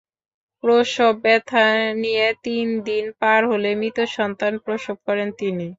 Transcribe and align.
প্রসবব্যথা 0.63 1.65
নিয়ে 2.03 2.27
তিন 2.45 2.67
দিন 2.87 3.05
পার 3.21 3.41
হলে 3.51 3.69
মৃত 3.81 3.97
সন্তান 4.17 4.53
প্রসব 4.65 4.97
করেন 5.07 5.29
তিনি। 5.39 5.67